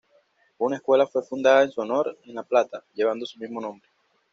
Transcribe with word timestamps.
Una 0.57 0.77
escuela 0.77 1.05
fue 1.05 1.21
fundada 1.21 1.61
en 1.61 1.69
su 1.69 1.79
honor 1.79 2.17
en 2.25 2.33
La 2.33 2.41
Plata, 2.41 2.83
llevando 2.95 3.23
su 3.27 3.37
mismo 3.37 3.61
nombre. 3.61 3.87